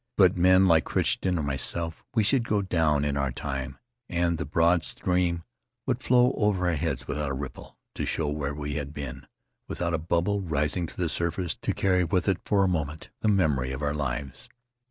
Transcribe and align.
But 0.17 0.35
men 0.35 0.67
like 0.67 0.85
Crichton 0.85 1.37
or 1.37 1.43
myself— 1.43 2.03
we 2.15 2.23
should 2.23 2.41
go 2.43 2.63
down 2.63 3.05
in 3.05 3.17
our 3.17 3.31
time, 3.31 3.77
and 4.09 4.39
the 4.39 4.47
broad 4.47 4.83
stream 4.83 5.43
would 5.85 6.01
flow 6.01 6.33
over 6.37 6.65
our 6.65 6.73
heads 6.73 7.07
without 7.07 7.29
a 7.29 7.33
ripple 7.35 7.77
to 7.93 8.07
show 8.07 8.27
where 8.29 8.55
we 8.55 8.73
had 8.77 8.95
been, 8.95 9.27
without 9.67 9.93
a 9.93 9.99
bubble 9.99 10.41
rising 10.41 10.87
to 10.87 10.97
the 10.97 11.07
surface 11.07 11.53
to 11.61 11.71
carry 11.73 12.03
with 12.03 12.27
it 12.27 12.39
for 12.45 12.63
a 12.63 12.67
moment 12.67 13.09
the 13.19 13.27
memory 13.27 13.71
of 13.71 13.83
our 13.83 13.93
lives. 13.93 14.49